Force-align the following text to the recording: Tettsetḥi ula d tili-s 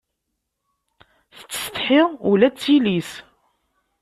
Tettsetḥi 1.37 2.01
ula 2.31 2.47
d 2.53 2.55
tili-s 2.61 3.11